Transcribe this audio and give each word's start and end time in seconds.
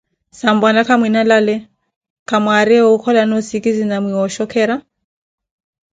sampwana 0.39 0.79
kamwinalale, 0.87 1.55
kwamwaariye 2.27 2.81
wookholani 2.87 3.33
osikizi 3.39 3.83
na 3.87 3.97
mwa 4.03 4.13
wooshokera? 4.19 4.75